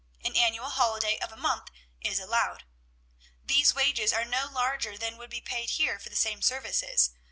[0.23, 1.69] An annual holiday of a month
[2.01, 2.63] is allowed.'
[3.43, 7.11] "These wages are no larger than would be paid here for the same services.